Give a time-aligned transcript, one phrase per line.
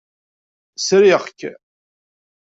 [0.79, 1.39] Sriɣ-k.